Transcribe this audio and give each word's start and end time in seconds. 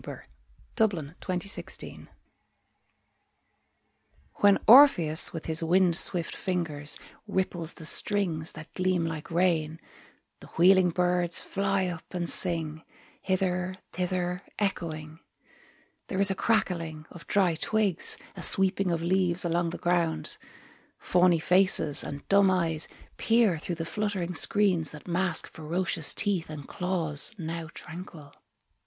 Victoria 0.73 1.15
Sackville 1.15 1.15
West 1.67 1.83
Orpheus 1.83 2.07
WHEN 4.39 4.57
Orpheus 4.67 5.31
with 5.31 5.45
his 5.45 5.61
wind 5.61 5.95
swift 5.95 6.35
fingers 6.35 6.97
Ripples 7.27 7.75
the 7.75 7.85
strings 7.85 8.53
that 8.53 8.73
gleam 8.73 9.05
like 9.05 9.29
rain, 9.29 9.79
The 10.39 10.47
wheeling 10.57 10.89
birds 10.89 11.39
fly 11.39 11.85
up 11.85 12.15
and 12.15 12.27
sing, 12.27 12.83
Hither, 13.21 13.75
thither 13.93 14.41
echoing; 14.57 15.19
There 16.07 16.19
is 16.19 16.31
a 16.31 16.35
crackling 16.35 17.05
of 17.11 17.27
dry 17.27 17.53
twigs, 17.53 18.17
A 18.35 18.41
sweeping 18.41 18.89
of 18.89 19.03
leaves 19.03 19.45
along 19.45 19.69
the 19.69 19.77
ground, 19.77 20.37
Fawny 20.97 21.37
faces 21.39 22.03
and 22.03 22.27
dumb 22.27 22.49
eyes 22.49 22.87
Peer 23.17 23.59
through 23.59 23.75
the 23.75 23.85
fluttering 23.85 24.33
screens 24.33 24.93
That 24.93 25.07
mask 25.07 25.45
ferocious 25.47 26.15
teeth 26.15 26.49
and 26.49 26.67
claws 26.67 27.35
Now 27.37 27.67
tranquil. 27.75 28.33